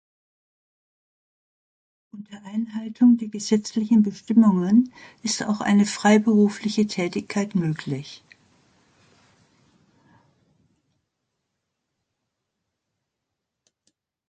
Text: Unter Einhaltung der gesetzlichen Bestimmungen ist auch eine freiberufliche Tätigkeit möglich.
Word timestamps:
Unter 2.11 2.43
Einhaltung 2.43 3.17
der 3.19 3.27
gesetzlichen 3.27 4.01
Bestimmungen 4.01 4.91
ist 5.21 5.43
auch 5.43 5.61
eine 5.61 5.85
freiberufliche 5.85 6.87
Tätigkeit 6.87 7.53
möglich. 7.53 8.23